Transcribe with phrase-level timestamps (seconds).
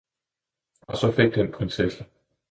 [0.81, 2.05] Og så fik den prinsessen.